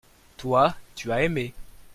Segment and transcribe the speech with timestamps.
[0.37, 1.53] toi tu as aimé.